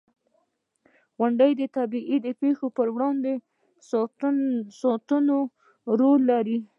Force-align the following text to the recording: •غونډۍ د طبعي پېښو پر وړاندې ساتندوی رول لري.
•غونډۍ 1.19 1.51
د 1.59 1.61
طبعي 1.75 2.17
پېښو 2.41 2.65
پر 2.77 2.87
وړاندې 2.95 3.33
ساتندوی 4.81 5.51
رول 5.99 6.19
لري. 6.31 6.57